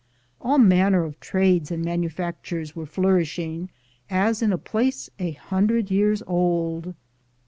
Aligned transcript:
All 0.41 0.57
manner 0.57 1.03
of 1.03 1.19
trades 1.19 1.69
and 1.69 1.85
manufactures 1.85 2.75
were 2.75 2.87
flourishing 2.87 3.69
as 4.09 4.41
in 4.41 4.51
a 4.51 4.57
place 4.57 5.11
a 5.19 5.33
hundred 5.33 5.91
years 5.91 6.23
old. 6.25 6.95